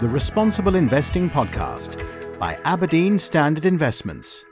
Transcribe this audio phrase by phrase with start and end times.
[0.00, 1.98] the Responsible Investing Podcast
[2.38, 4.44] by Aberdeen Standard Investments.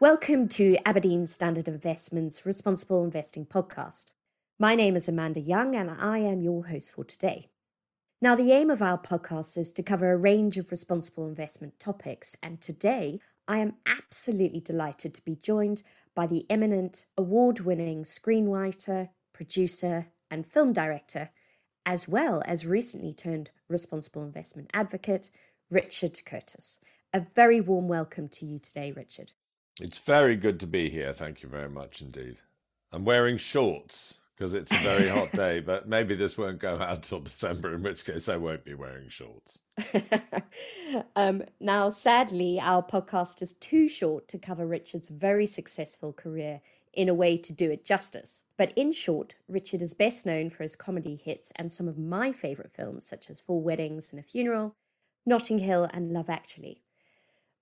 [0.00, 4.12] Welcome to Aberdeen Standard Investments Responsible Investing Podcast.
[4.58, 7.48] My name is Amanda Young and I am your host for today.
[8.20, 12.36] Now, the aim of our podcast is to cover a range of responsible investment topics,
[12.42, 15.82] and today I am absolutely delighted to be joined
[16.14, 21.30] by the eminent award winning screenwriter, producer, and film director
[21.86, 25.30] as well as recently turned responsible investment advocate,
[25.70, 26.80] Richard Curtis.
[27.14, 29.32] A very warm welcome to you today, Richard.
[29.80, 31.12] It's very good to be here.
[31.12, 32.38] Thank you very much indeed.
[32.92, 37.04] I'm wearing shorts because it's a very hot day, but maybe this won't go out
[37.04, 39.62] till December, in which case I won't be wearing shorts.
[41.16, 46.60] um, now, sadly, our podcast is too short to cover Richard's very successful career
[46.96, 48.42] in a way to do it justice.
[48.56, 52.32] But in short, Richard is best known for his comedy hits and some of my
[52.32, 54.74] favourite films, such as Four Weddings and a Funeral,
[55.26, 56.82] Notting Hill, and Love Actually.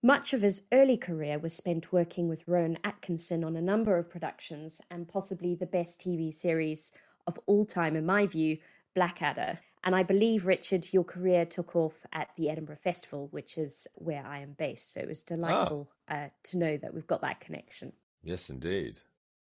[0.03, 4.11] Much of his early career was spent working with Rowan Atkinson on a number of
[4.11, 6.93] productions, and possibly the best TV series
[7.27, 8.59] of all time, in my view,
[8.95, 9.59] Blackadder.
[9.83, 14.25] And I believe, Richard, your career took off at the Edinburgh Festival, which is where
[14.25, 14.93] I am based.
[14.93, 16.15] So it was delightful oh.
[16.15, 17.93] uh, to know that we've got that connection.
[18.23, 19.01] Yes, indeed.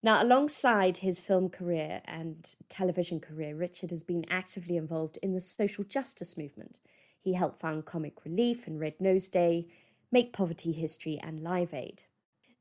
[0.04, 5.42] Now, alongside his film career and television career, Richard has been actively involved in the
[5.42, 6.80] social justice movement.
[7.20, 9.68] He helped found Comic Relief and Red Nose Day,
[10.12, 12.04] Make Poverty History, and Live Aid.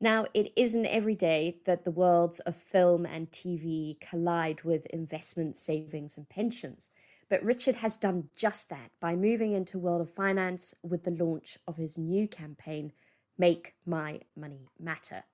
[0.02, 5.56] Now, it isn't every day that the worlds of film and TV collide with investment,
[5.56, 6.91] savings, and pensions.
[7.30, 11.58] But Richard has done just that by moving into world of finance with the launch
[11.66, 12.92] of his new campaign,
[13.38, 15.25] Make My Money Matter.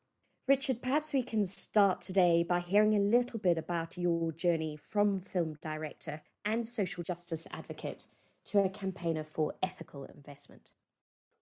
[0.48, 5.20] Richard, perhaps we can start today by hearing a little bit about your journey from
[5.20, 8.06] film director and social justice advocate
[8.44, 10.70] to a campaigner for ethical investment.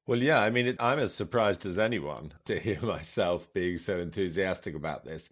[0.06, 4.74] Well, yeah, I mean, I'm as surprised as anyone to hear myself being so enthusiastic
[4.74, 5.28] about this.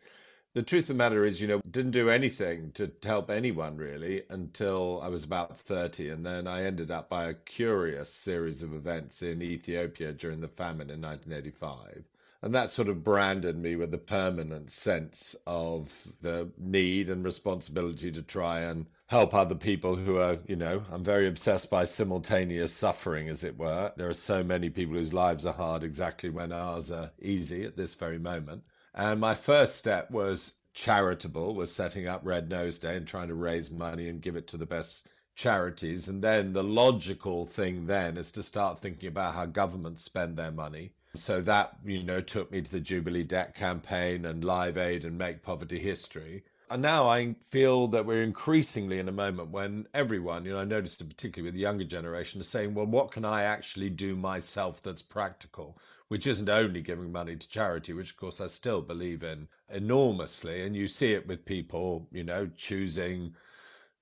[0.53, 4.25] The truth of the matter is, you know, didn't do anything to help anyone really
[4.29, 6.11] until I was about 30.
[6.11, 10.49] And then I ended up by a curious series of events in Ethiopia during the
[10.49, 12.05] famine in 1985
[12.43, 18.11] and that sort of branded me with a permanent sense of the need and responsibility
[18.11, 22.73] to try and help other people who are, you know, I'm very obsessed by simultaneous
[22.73, 23.93] suffering, as it were.
[23.97, 27.77] There are so many people whose lives are hard exactly when ours are easy at
[27.77, 28.65] this very moment.
[28.93, 33.35] And my first step was charitable, was setting up Red Nose Day and trying to
[33.35, 36.09] raise money and give it to the best charities.
[36.09, 40.51] And then the logical thing then is to start thinking about how governments spend their
[40.51, 45.05] money so that, you know, took me to the Jubilee Debt Campaign and Live Aid
[45.05, 46.45] and Make Poverty History.
[46.71, 50.65] And now I feel that we're increasingly in a moment when everyone, you know, I
[50.65, 54.17] noticed it particularly with the younger generation, is saying, well, what can I actually do
[54.17, 55.77] myself that's practical?
[56.09, 60.65] Which isn't only giving money to charity, which of course I still believe in enormously.
[60.65, 63.35] And you see it with people, you know, choosing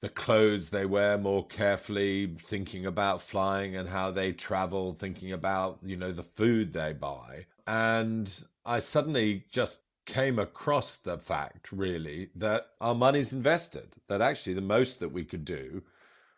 [0.01, 5.79] the clothes they wear more carefully, thinking about flying and how they travel, thinking about,
[5.83, 7.47] you know, the food they buy.
[7.67, 14.55] And I suddenly just came across the fact, really, that our money's invested, that actually
[14.55, 15.83] the most that we could do,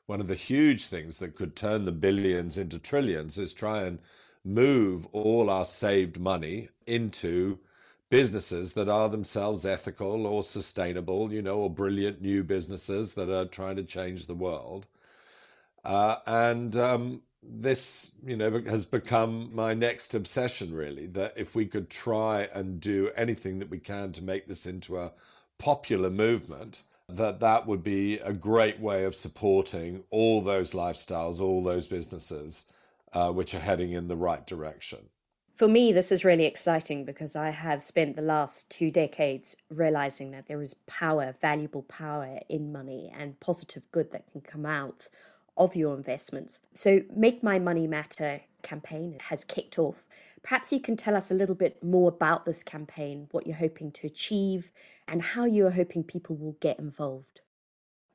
[0.07, 4.01] one of the huge things that could turn the billions into trillions, is try and
[4.45, 7.59] move all our saved money into
[8.13, 13.47] businesses that are themselves ethical or sustainable, you know, or brilliant new businesses that are
[13.47, 14.87] trying to change the world.
[15.83, 21.07] Uh, and um, this, you know, has become my next obsession, really.
[21.07, 24.99] That if we could try and do anything that we can to make this into
[24.99, 25.13] a
[25.57, 31.63] popular movement, that that would be a great way of supporting all those lifestyles, all
[31.63, 32.67] those businesses,
[33.15, 35.09] uh, which are heading in the right direction
[35.63, 40.33] for me, this is really exciting because I have spent the last two decades realizing
[40.33, 45.09] that there is power, valuable power in money and positive good that can come out
[45.57, 46.59] of your investments.
[46.73, 50.05] So, Make My Money Matter campaign has kicked off.
[50.43, 53.93] Perhaps you can tell us a little bit more about this campaign, what you're hoping
[53.93, 54.73] to achieve,
[55.07, 57.41] and how you are hoping people will get involved.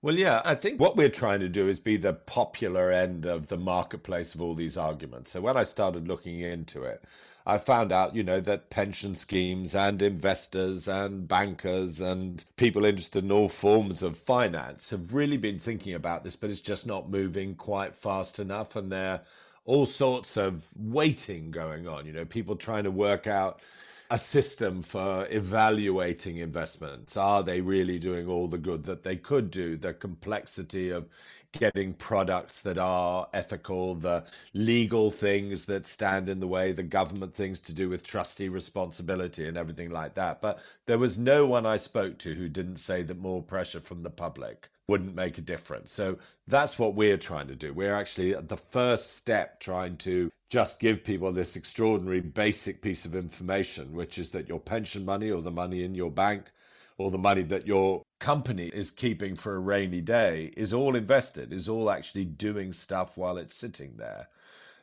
[0.02, 3.48] Well, yeah, I think what we're trying to do is be the popular end of
[3.48, 5.32] the marketplace of all these arguments.
[5.32, 7.04] So when I started looking into it,
[7.50, 13.24] I found out, you know, that pension schemes and investors and bankers and people interested
[13.24, 17.10] in all forms of finance have really been thinking about this, but it's just not
[17.10, 18.76] moving quite fast enough.
[18.76, 19.22] And there are
[19.64, 23.62] all sorts of waiting going on, you know, people trying to work out
[24.10, 27.18] a system for evaluating investments.
[27.18, 29.76] Are they really doing all the good that they could do?
[29.76, 31.10] The complexity of
[31.52, 37.34] getting products that are ethical, the legal things that stand in the way, the government
[37.34, 40.42] things to do with trustee responsibility and everything like that.
[40.42, 44.04] But there was no one I spoke to who didn't say that more pressure from
[44.04, 45.92] the public wouldn't make a difference.
[45.92, 46.18] So
[46.48, 47.74] that's what we're trying to do.
[47.74, 53.04] We're actually at the first step trying to just give people this extraordinary basic piece
[53.04, 56.52] of information, which is that your pension money or the money in your bank
[56.98, 61.52] or the money that your company is keeping for a rainy day is all invested,
[61.52, 64.30] is all actually doing stuff while it's sitting there.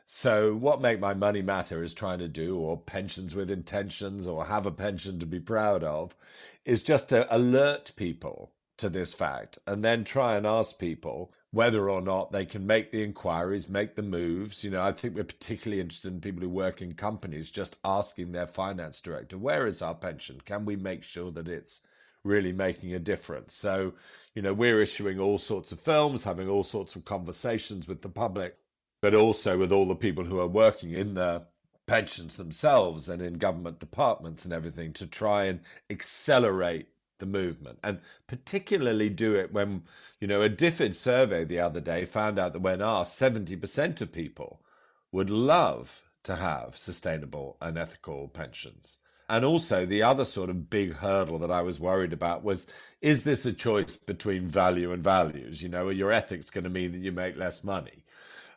[0.05, 4.45] So, what Make My Money Matter is trying to do, or Pensions with Intentions, or
[4.45, 6.15] Have a Pension to Be Proud of,
[6.63, 11.89] is just to alert people to this fact and then try and ask people whether
[11.89, 14.63] or not they can make the inquiries, make the moves.
[14.63, 18.31] You know, I think we're particularly interested in people who work in companies just asking
[18.33, 20.41] their finance director, where is our pension?
[20.43, 21.81] Can we make sure that it's
[22.25, 23.53] really making a difference?
[23.53, 23.93] So,
[24.33, 28.09] you know, we're issuing all sorts of films, having all sorts of conversations with the
[28.09, 28.57] public,
[29.01, 31.45] but also with all the people who are working in the
[31.87, 36.89] pensions themselves and in government departments and everything to try and accelerate
[37.19, 39.83] the movement and particularly do it when
[40.19, 44.11] you know a DFID survey the other day found out that when asked 70% of
[44.11, 44.61] people
[45.11, 48.97] would love to have sustainable and ethical pensions.
[49.29, 52.67] And also the other sort of big hurdle that I was worried about was
[53.01, 55.63] is this a choice between value and values?
[55.63, 58.03] You know are your ethics going to mean that you make less money.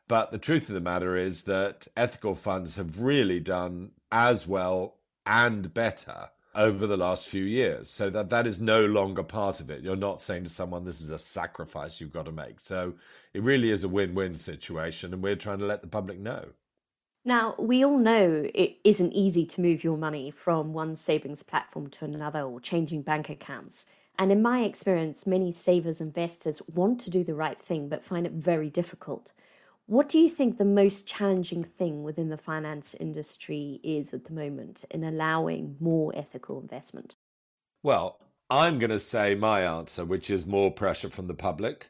[0.09, 4.97] But the truth of the matter is that ethical funds have really done as well
[5.27, 7.89] and better over the last few years.
[7.89, 9.83] So that that is no longer part of it.
[9.83, 12.61] You're not saying to someone this is a sacrifice you've got to make.
[12.61, 12.95] So
[13.33, 16.49] it really is a win-win situation and we're trying to let the public know.
[17.25, 21.89] Now we all know it isn't easy to move your money from one savings platform
[21.91, 23.87] to another or changing bank accounts.
[24.19, 28.27] And in my experience many savers investors want to do the right thing but find
[28.27, 29.33] it very difficult
[29.89, 34.35] what do you think the most challenging thing within the finance industry is at the
[34.35, 37.17] moment in allowing more ethical investment?
[37.83, 38.21] Well,
[38.51, 41.89] I'm going to say my answer, which is more pressure from the public.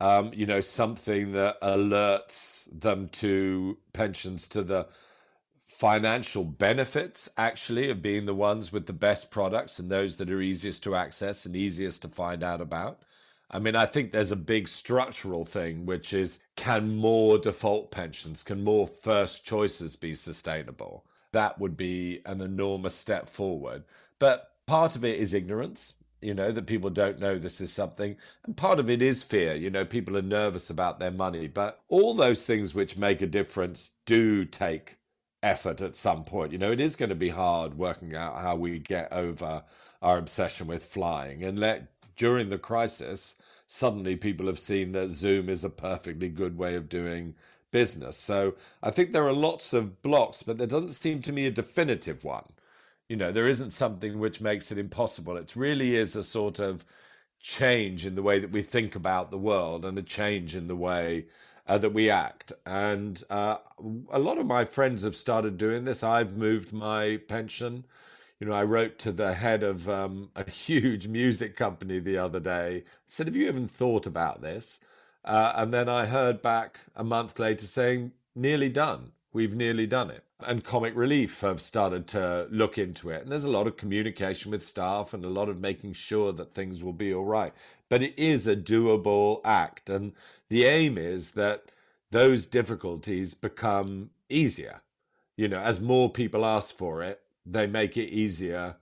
[0.00, 4.88] Um, you know, something that alerts them to pensions to the
[5.66, 10.40] financial benefits actually of being the ones with the best products and those that are
[10.40, 13.02] easiest to access and easiest to find out about.
[13.50, 18.42] I mean, I think there's a big structural thing, which is can more default pensions,
[18.42, 21.06] can more first choices be sustainable?
[21.32, 23.84] That would be an enormous step forward.
[24.18, 28.16] But part of it is ignorance, you know, that people don't know this is something.
[28.44, 31.46] And part of it is fear, you know, people are nervous about their money.
[31.46, 34.98] But all those things which make a difference do take
[35.42, 36.52] effort at some point.
[36.52, 39.62] You know, it is going to be hard working out how we get over
[40.02, 43.36] our obsession with flying and let during the crisis,
[43.66, 47.34] suddenly people have seen that Zoom is a perfectly good way of doing
[47.70, 48.16] business.
[48.16, 51.50] So I think there are lots of blocks, but there doesn't seem to me a
[51.50, 52.44] definitive one.
[53.08, 55.36] You know, there isn't something which makes it impossible.
[55.36, 56.84] It really is a sort of
[57.40, 60.76] change in the way that we think about the world and a change in the
[60.76, 61.26] way
[61.66, 62.52] uh, that we act.
[62.66, 63.58] And uh,
[64.10, 66.02] a lot of my friends have started doing this.
[66.02, 67.84] I've moved my pension
[68.40, 72.40] you know, I wrote to the head of um, a huge music company the other
[72.40, 74.80] day, said, Have you even thought about this?
[75.24, 79.12] Uh, and then I heard back a month later saying, Nearly done.
[79.32, 80.24] We've nearly done it.
[80.40, 83.22] And Comic Relief have started to look into it.
[83.22, 86.54] And there's a lot of communication with staff and a lot of making sure that
[86.54, 87.52] things will be all right.
[87.88, 89.90] But it is a doable act.
[89.90, 90.12] And
[90.48, 91.64] the aim is that
[92.12, 94.80] those difficulties become easier.
[95.36, 98.76] You know, as more people ask for it, they make it easier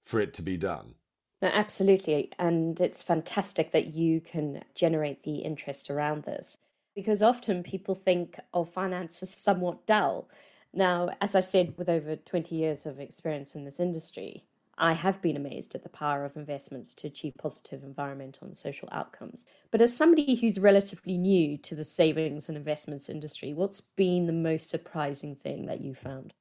[0.00, 0.94] for it to be done.
[1.40, 2.30] No, absolutely.
[2.38, 6.58] And it's fantastic that you can generate the interest around this
[6.94, 10.28] because often people think of finance as somewhat dull.
[10.72, 14.44] Now, as I said, with over 20 years of experience in this industry,
[14.78, 18.88] I have been amazed at the power of investments to achieve positive environmental and social
[18.92, 19.46] outcomes.
[19.70, 24.32] But as somebody who's relatively new to the savings and investments industry, what's been the
[24.32, 26.32] most surprising thing that you found?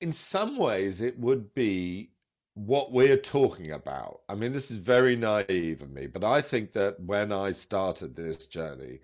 [0.00, 2.10] In some ways, it would be
[2.54, 4.20] what we're talking about.
[4.28, 8.16] I mean, this is very naive of me, but I think that when I started
[8.16, 9.00] this journey,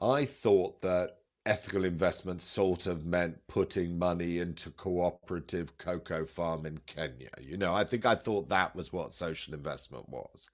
[0.00, 6.78] I thought that ethical investment sort of meant putting money into cooperative cocoa farm in
[6.86, 7.30] Kenya.
[7.40, 10.50] You know, I think I thought that was what social investment was.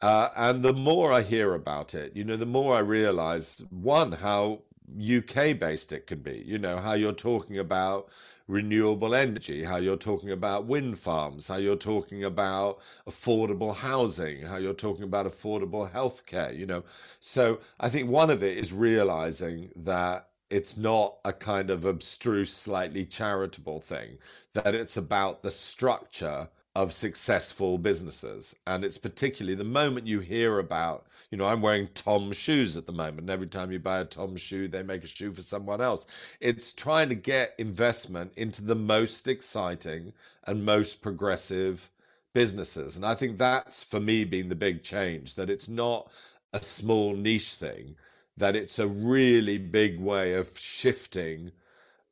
[0.00, 4.12] Uh, and the more I hear about it, you know, the more I realize one,
[4.12, 6.42] how UK based it can be.
[6.46, 8.08] You know, how you're talking about
[8.46, 14.56] renewable energy, how you're talking about wind farms, how you're talking about affordable housing, how
[14.56, 16.84] you're talking about affordable healthcare, you know.
[17.20, 22.52] So I think one of it is realizing that it's not a kind of abstruse,
[22.52, 24.18] slightly charitable thing,
[24.52, 28.54] that it's about the structure of successful businesses.
[28.66, 32.86] And it's particularly the moment you hear about, you know, I'm wearing Tom shoes at
[32.86, 33.22] the moment.
[33.22, 36.06] And every time you buy a Tom shoe, they make a shoe for someone else.
[36.38, 40.12] It's trying to get investment into the most exciting
[40.44, 41.90] and most progressive
[42.34, 42.94] businesses.
[42.94, 46.08] And I think that's for me been the big change that it's not
[46.52, 47.96] a small niche thing,
[48.36, 51.50] that it's a really big way of shifting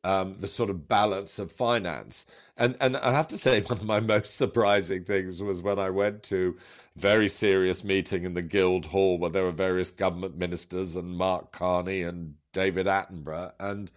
[0.05, 2.27] um, the sort of balance of finance.
[2.57, 5.91] And and I have to say, one of my most surprising things was when I
[5.91, 6.57] went to
[6.97, 11.53] a very serious meeting in the Guildhall where there were various government ministers and Mark
[11.53, 13.53] Carney and David Attenborough.
[13.59, 13.91] And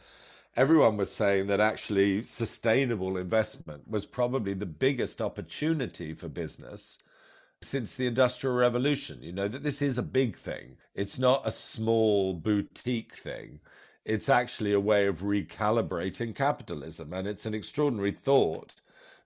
[0.55, 6.99] everyone was saying that actually sustainable investment was probably the biggest opportunity for business
[7.61, 9.23] since the industrial revolution.
[9.23, 10.77] You know that this is a big thing.
[10.93, 13.59] It's not a small boutique thing
[14.05, 17.11] it's actually a way of recalibrating capitalism.
[17.11, 18.81] And it's an extraordinary thought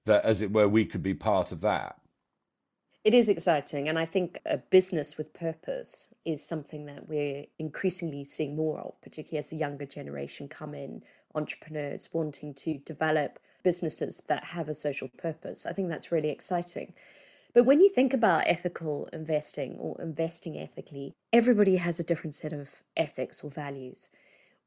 [0.06, 1.98] that, as it were, we could be part of that.
[3.04, 3.88] It is exciting.
[3.88, 9.02] And I think a business with purpose is something that we're increasingly seeing more of,
[9.02, 11.04] particularly as a younger generation come in,
[11.36, 15.66] entrepreneurs wanting to develop businesses that have a social purpose.
[15.66, 16.94] I think that's really exciting.
[17.54, 22.54] But when you think about ethical investing or investing ethically, everybody has a different set
[22.54, 24.10] of ethics or values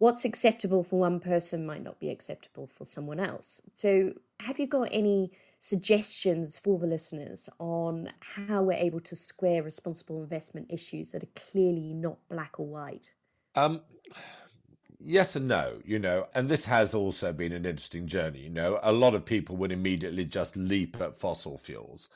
[0.03, 3.63] what's acceptable for one person might not be acceptable for someone else.
[3.75, 5.31] So, have you got any
[5.61, 11.41] suggestions for the listeners on how we're able to square responsible investment issues that are
[11.53, 13.13] clearly not black or white?
[13.55, 13.83] Um,
[14.99, 18.41] yes and no, you know, and this has also been an interesting journey.
[18.41, 22.09] You know, a lot of people would immediately just leap at fossil fuels.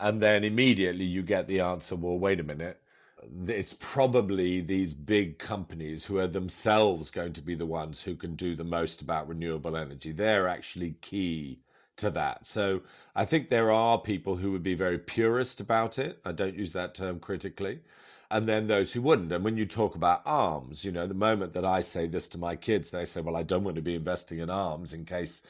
[0.00, 2.80] And then immediately you get the answer, well, wait a minute
[3.46, 8.34] it's probably these big companies who are themselves going to be the ones who can
[8.34, 10.12] do the most about renewable energy.
[10.12, 11.60] They're actually key
[11.96, 12.46] to that.
[12.46, 12.82] So
[13.14, 16.20] I think there are people who would be very purist about it.
[16.24, 17.80] I don't use that term critically.
[18.30, 19.32] And then those who wouldn't.
[19.32, 22.38] And when you talk about arms, you know, the moment that I say this to
[22.38, 25.42] my kids, they say, well, I don't want to be investing in arms in case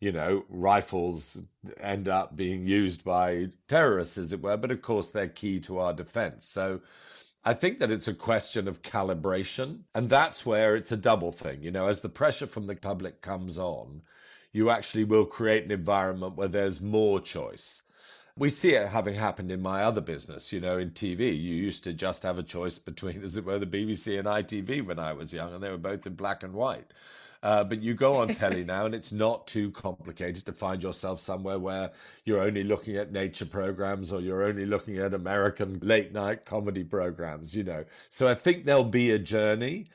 [0.00, 1.42] you know, rifles
[1.80, 4.56] end up being used by terrorists, as it were.
[4.56, 6.44] But of course, they're key to our defense.
[6.44, 6.80] So
[7.46, 9.82] I think that it's a question of calibration.
[9.94, 11.62] And that's where it's a double thing.
[11.62, 14.02] You know, as the pressure from the public comes on,
[14.52, 17.82] you actually will create an environment where there's more choice.
[18.36, 21.40] We see it having happened in my other business, you know, in TV.
[21.40, 24.84] You used to just have a choice between, as it were, the BBC and ITV
[24.84, 26.90] when I was young, and they were both in black and white.
[27.42, 31.20] Uh, but you go on telly now, and it's not too complicated to find yourself
[31.20, 31.90] somewhere where
[32.24, 36.84] you're only looking at nature programs or you're only looking at American late night comedy
[36.84, 37.84] programs, you know.
[38.08, 39.86] So I think there'll be a journey,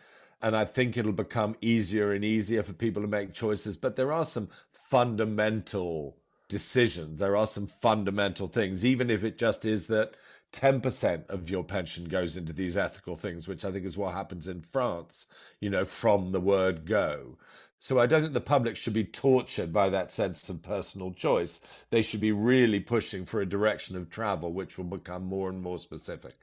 [0.41, 3.77] and I think it'll become easier and easier for people to make choices.
[3.77, 6.17] But there are some fundamental
[6.47, 10.15] decisions, there are some fundamental things, even if it just is that
[10.51, 14.47] 10% of your pension goes into these ethical things, which I think is what happens
[14.47, 15.25] in France,
[15.59, 17.37] you know, from the word go.
[17.79, 21.61] So I don't think the public should be tortured by that sense of personal choice.
[21.89, 25.61] They should be really pushing for a direction of travel which will become more and
[25.63, 26.35] more specific.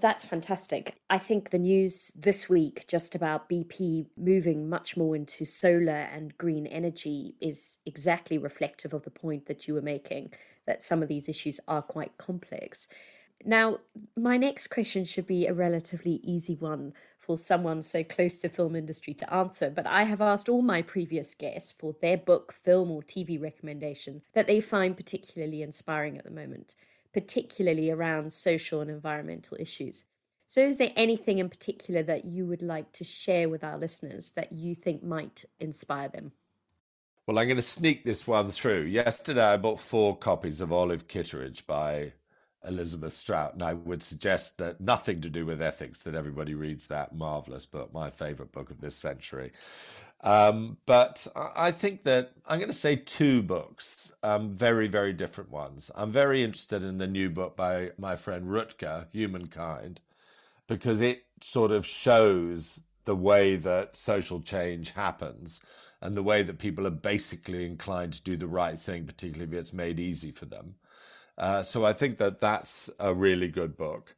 [0.00, 0.96] That's fantastic.
[1.10, 6.36] I think the news this week just about BP moving much more into solar and
[6.38, 10.32] green energy is exactly reflective of the point that you were making
[10.66, 12.88] that some of these issues are quite complex.
[13.44, 13.80] Now,
[14.16, 18.74] my next question should be a relatively easy one for someone so close to film
[18.74, 22.90] industry to answer, but I have asked all my previous guests for their book, film,
[22.90, 26.74] or TV recommendation that they find particularly inspiring at the moment,
[27.12, 30.04] particularly around social and environmental issues.
[30.46, 34.32] So, is there anything in particular that you would like to share with our listeners
[34.32, 36.32] that you think might inspire them?
[37.26, 38.82] Well, I'm going to sneak this one through.
[38.82, 42.14] Yesterday, I bought four copies of Olive Kitteridge by
[42.66, 46.86] Elizabeth Strout, and I would suggest that nothing to do with ethics, that everybody reads
[46.86, 49.52] that marvelous book, my favorite book of this century.
[50.22, 55.50] Um, but I think that I'm going to say two books, um, very, very different
[55.50, 55.90] ones.
[55.94, 60.00] I'm very interested in the new book by my friend Rutger, Humankind,
[60.66, 65.62] because it sort of shows the way that social change happens
[66.02, 69.58] and the way that people are basically inclined to do the right thing, particularly if
[69.58, 70.74] it's made easy for them.
[71.40, 74.14] Uh, so I think that that's a really good book.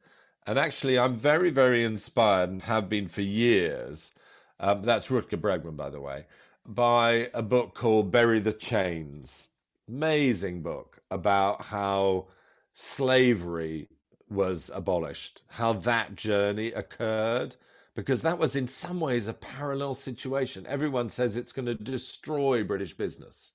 [0.46, 4.12] And actually, I'm very, very inspired and have been for years
[4.60, 6.26] Um, that's Rutger Bregman, by the way,
[6.66, 9.48] by a book called Bury the Chains.
[9.88, 12.28] Amazing book about how
[12.72, 13.88] slavery
[14.30, 17.56] was abolished, how that journey occurred,
[17.96, 20.66] because that was in some ways a parallel situation.
[20.66, 23.54] Everyone says it's going to destroy British business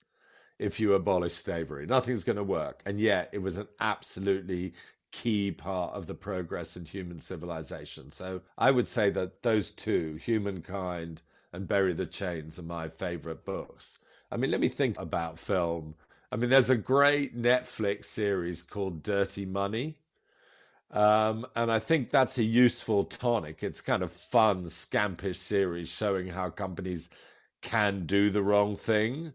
[0.60, 1.86] if you abolish slavery.
[1.86, 2.82] Nothing's going to work.
[2.86, 4.74] And yet it was an absolutely
[5.12, 8.10] key part of the progress in human civilization.
[8.10, 11.22] So I would say that those two, Humankind
[11.54, 14.00] and Bury the Chains, are my favorite books.
[14.32, 15.96] I mean, let me think about film.
[16.32, 19.98] I mean, there's a great Netflix series called Dirty Money.
[20.92, 23.64] Um, and I think that's a useful tonic.
[23.64, 27.10] It's kind of fun, scampish series showing how companies
[27.62, 29.34] can do the wrong thing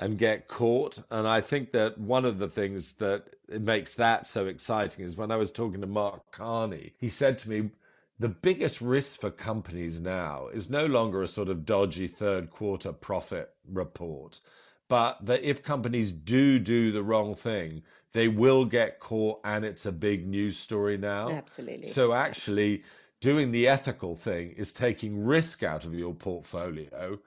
[0.00, 1.02] and get caught.
[1.10, 5.30] And I think that one of the things that makes that so exciting is when
[5.30, 7.70] I was talking to Mark Carney, he said to me,
[8.18, 12.92] the biggest risk for companies now is no longer a sort of dodgy third quarter
[12.92, 14.40] profit report,
[14.88, 19.86] but that if companies do do the wrong thing, they will get caught and it's
[19.86, 21.30] a big news story now.
[21.30, 21.88] Absolutely.
[21.88, 22.84] So actually,
[23.20, 27.18] doing the ethical thing is taking risk out of your portfolio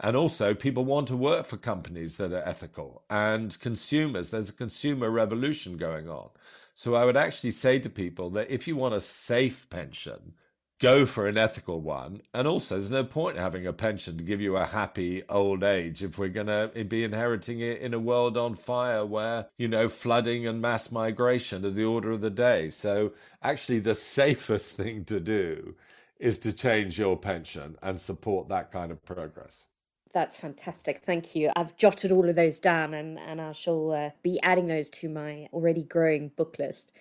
[0.00, 4.30] and also, people want to work for companies that are ethical and consumers.
[4.30, 6.30] There's a consumer revolution going on.
[6.74, 10.34] So, I would actually say to people that if you want a safe pension,
[10.80, 12.22] go for an ethical one.
[12.34, 16.02] And also, there's no point having a pension to give you a happy old age
[16.02, 19.88] if we're going to be inheriting it in a world on fire where, you know,
[19.88, 22.68] flooding and mass migration are the order of the day.
[22.68, 25.76] So, actually, the safest thing to do
[26.18, 29.66] is to change your pension and support that kind of progress.
[30.14, 31.02] That's fantastic.
[31.04, 31.50] Thank you.
[31.56, 35.08] I've jotted all of those down and, and I shall uh, be adding those to
[35.08, 36.92] my already growing book list.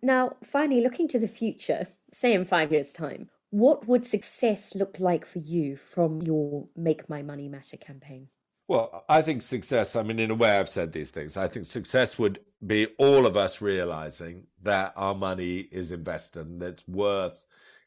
[0.00, 5.00] Now, finally, looking to the future, say in five years' time, what would success look
[5.00, 8.28] like for you from your Make My Money Matter campaign?
[8.68, 11.36] Well, I think success, I mean, in a way, I've said these things.
[11.36, 16.62] I think success would be all of us realizing that our money is invested and
[16.62, 17.42] it's worth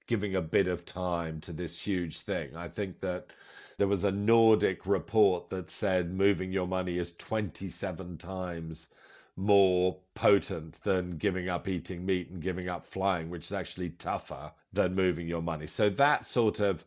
[0.07, 2.57] giving a bit of time to this huge thing.
[2.57, 3.27] I think that
[3.77, 8.89] there was a Nordea report that said moving your money is 27 times
[9.36, 14.51] more potent than giving up eating meat and giving up flying, which is actually tougher
[14.71, 15.67] than moving your money.
[15.67, 16.86] So that sort of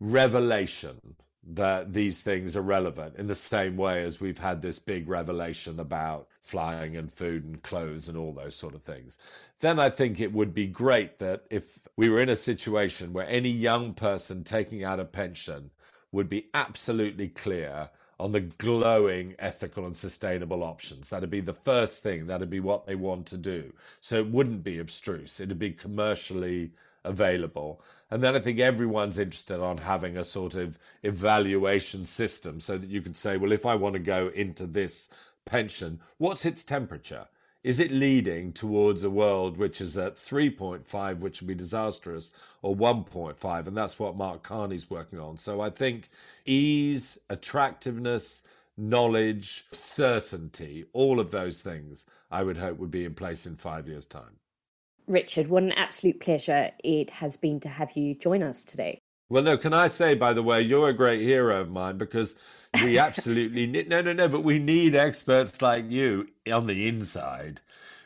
[0.00, 1.16] revelation
[1.48, 5.78] that these things are relevant in the same way as we've had this big revelation
[5.78, 9.16] about flying and food and clothes and all those sort of things.
[9.60, 13.28] Then I think it would be great that if we were in a situation where
[13.28, 15.70] any young person taking out a pension
[16.16, 21.10] would be absolutely clear on the glowing ethical and sustainable options.
[21.10, 22.26] That'd be the first thing.
[22.26, 23.72] That'd be what they want to do.
[24.00, 25.38] So it wouldn't be abstruse.
[25.38, 26.72] It'd be commercially
[27.04, 27.82] available.
[28.10, 32.88] And then I think everyone's interested on having a sort of evaluation system so that
[32.88, 35.10] you can say, well, if I want to go into this
[35.44, 37.26] pension, what's its temperature?
[37.66, 42.30] Is it leading towards a world which is at 3.5, which would be disastrous,
[42.62, 43.66] or 1.5?
[43.66, 45.36] And that's what Mark Carney's working on.
[45.36, 46.08] So I think
[46.44, 48.44] ease, attractiveness,
[48.76, 53.88] knowledge, certainty, all of those things I would hope would be in place in five
[53.88, 54.36] years' time.
[55.08, 59.00] Richard, what an absolute pleasure it has been to have you join us today.
[59.28, 62.36] Well, no, can I say, by the way, you're a great hero of mine because
[62.82, 67.60] we absolutely need, no, no, no, but we need experts like you on the inside.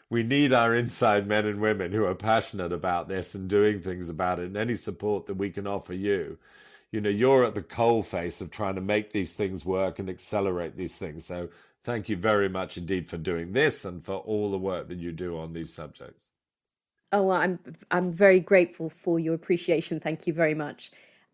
[0.09, 4.09] We need our inside men and women who are passionate about this and doing things
[4.09, 6.39] about it, and any support that we can offer you.
[6.91, 10.11] You know, you're at the coal face of trying to make these things work and
[10.11, 11.25] accelerate these things.
[11.25, 11.49] So,
[11.85, 15.13] thank you very much indeed for doing this and for all the work that you
[15.13, 16.33] do on these subjects.
[17.13, 17.59] Oh, well, I'm
[17.91, 20.01] I'm very grateful for your appreciation.
[20.01, 20.91] Thank you very much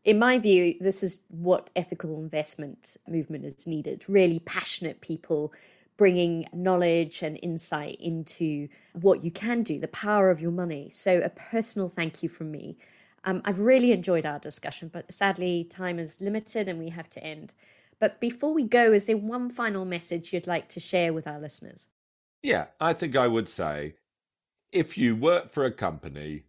[0.07, 4.05] in my view, this is what ethical investment movement is needed.
[4.09, 5.53] Really passionate people
[5.97, 10.91] bringing knowledge and insight into what you can do, the power of your money.
[10.93, 12.79] So, a personal thank you from me.
[13.25, 17.25] Um, I've really enjoyed our discussion, but sadly, time is limited and we have to
[17.25, 17.55] end.
[17.99, 21.41] But before we go, is there one final message you'd like to share with our
[21.41, 21.89] listeners?
[22.45, 23.95] Yeah, I think I would say
[24.71, 26.45] if you work for a company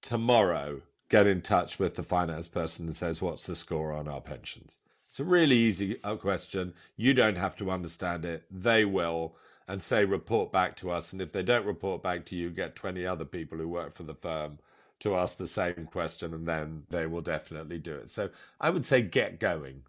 [0.00, 0.80] tomorrow,
[1.12, 4.78] get in touch with the finance person and says, What's the score on our pensions?
[5.06, 6.72] It's a really easy uh, question.
[6.96, 8.44] You don't have to understand it.
[8.50, 9.36] They will.
[9.68, 11.12] And say, report back to us.
[11.12, 14.02] And if they don't report back to you, get 20 other people who work for
[14.02, 14.58] the firm
[15.00, 18.10] to ask the same question, and then they will definitely do it.
[18.10, 19.82] So I would say, get going.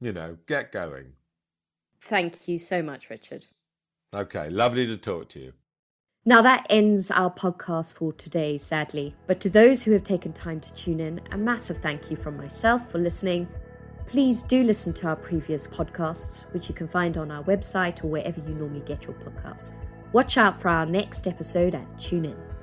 [0.00, 1.12] You know, get going.
[2.00, 3.46] Thank you so much, Richard.
[4.12, 5.52] Okay, lovely to talk to you.
[6.26, 9.14] Now, that ends our podcast for today, sadly.
[9.26, 12.38] But to those who have taken time to tune in, a massive thank you from
[12.38, 13.46] myself for listening.
[14.06, 18.06] Please do listen to our previous podcasts, which you can find on our website or
[18.06, 19.72] wherever you normally get your podcasts.
[20.12, 22.53] Watch out for our next episode and tune in.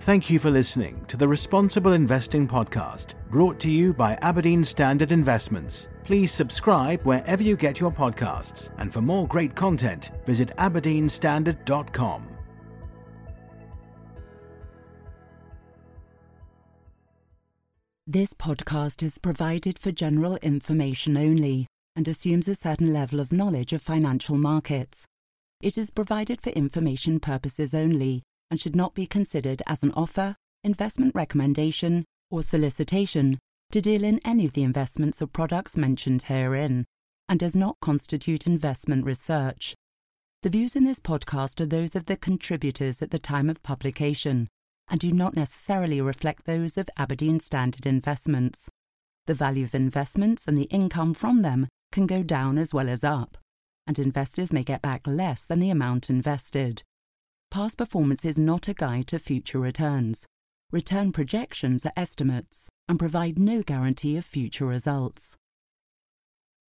[0.00, 5.12] Thank you for listening to the Responsible Investing Podcast, brought to you by Aberdeen Standard
[5.12, 5.90] Investments.
[6.04, 12.26] Please subscribe wherever you get your podcasts, and for more great content, visit aberdeenstandard.com.
[18.06, 23.74] This podcast is provided for general information only and assumes a certain level of knowledge
[23.74, 25.04] of financial markets.
[25.60, 30.36] It is provided for information purposes only and should not be considered as an offer,
[30.64, 33.38] investment recommendation, or solicitation
[33.70, 36.84] to deal in any of the investments or products mentioned herein,
[37.28, 39.74] and does not constitute investment research.
[40.42, 44.48] The views in this podcast are those of the contributors at the time of publication
[44.90, 48.68] and do not necessarily reflect those of Aberdeen Standard Investments.
[49.26, 53.04] The value of investments and the income from them can go down as well as
[53.04, 53.38] up,
[53.86, 56.82] and investors may get back less than the amount invested.
[57.50, 60.24] Past performance is not a guide to future returns.
[60.70, 65.36] Return projections are estimates and provide no guarantee of future results.